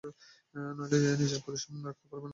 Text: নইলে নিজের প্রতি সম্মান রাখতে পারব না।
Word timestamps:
নইলে 0.79 1.09
নিজের 1.21 1.39
প্রতি 1.43 1.59
সম্মান 1.63 1.81
রাখতে 1.87 2.05
পারব 2.09 2.23
না। 2.23 2.29